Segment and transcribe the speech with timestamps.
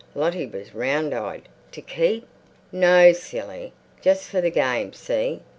[0.15, 1.47] Lottie was round eyed.
[1.73, 2.25] "To keep?"
[2.71, 3.71] "No, silly.
[4.01, 5.41] Just for the game, see?